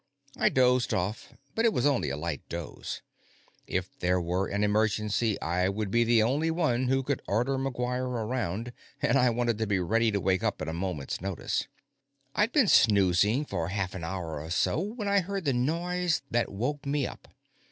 [0.35, 3.03] I dozed off, but it was only a light doze.
[3.67, 8.07] If there were an emergency, I would be the only one who could order McGuire
[8.07, 11.67] around, and I wanted to be ready to wake up at a moment's notice.
[12.33, 16.51] I'd been snoozing for half an hour or so when I heard the noise that
[16.51, 17.27] woke me up.